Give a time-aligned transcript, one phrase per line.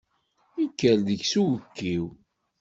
[0.63, 2.05] Ikker deg-s uwekkiw.